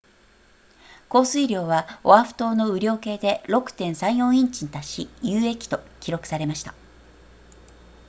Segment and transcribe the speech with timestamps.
[1.09, 6.73] 降水量はオアフ島の雨量計で 6.34 インチに達し有益と記録されました